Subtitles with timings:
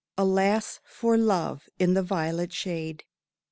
[0.17, 3.03] Alas for love in the violet shade!